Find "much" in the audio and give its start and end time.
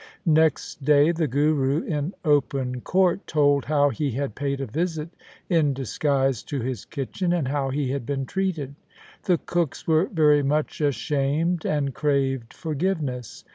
10.41-10.81